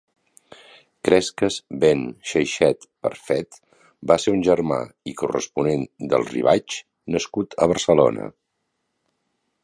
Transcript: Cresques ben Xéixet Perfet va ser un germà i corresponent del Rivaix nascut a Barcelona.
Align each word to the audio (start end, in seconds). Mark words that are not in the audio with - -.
Cresques 1.07 1.57
ben 1.81 1.99
Xéixet 2.29 2.87
Perfet 3.07 3.59
va 4.11 4.17
ser 4.23 4.33
un 4.37 4.41
germà 4.47 4.79
i 5.11 5.13
corresponent 5.19 5.83
del 6.13 6.25
Rivaix 6.31 6.79
nascut 7.17 7.55
a 7.67 7.69
Barcelona. 7.73 8.27